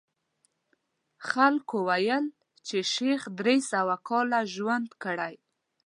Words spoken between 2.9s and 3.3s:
شیخ